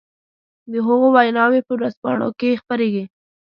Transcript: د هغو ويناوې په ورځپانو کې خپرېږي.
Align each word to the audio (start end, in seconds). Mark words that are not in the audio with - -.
د 0.71 0.73
هغو 0.87 1.07
ويناوې 1.15 1.59
په 1.67 1.73
ورځپانو 1.77 2.27
کې 2.39 2.59
خپرېږي. 2.61 3.03